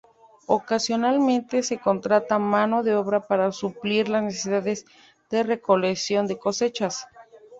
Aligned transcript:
Ocasionalmente 0.47 1.61
se 1.61 1.77
contrata 1.77 2.39
mano 2.39 2.81
de 2.81 2.95
obra 2.95 3.27
para 3.27 3.51
suplir 3.51 4.09
las 4.09 4.23
necesidades 4.23 4.87
de 5.29 5.43
recolección 5.43 6.25
de 6.25 6.39
cosechas. 6.39 7.05